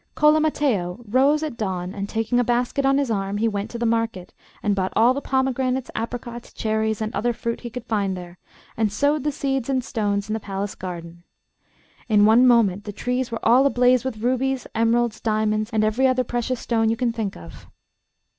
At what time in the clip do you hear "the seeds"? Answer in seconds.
9.23-9.69